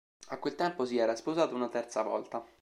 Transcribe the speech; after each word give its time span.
A 0.29 0.39
quel 0.39 0.55
tempo 0.55 0.83
si 0.83 0.97
era 0.97 1.15
sposato 1.15 1.53
una 1.53 1.69
terza 1.69 2.01
volta. 2.01 2.43